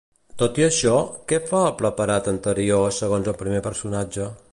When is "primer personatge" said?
3.43-4.27